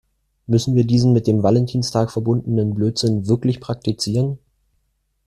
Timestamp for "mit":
1.13-1.27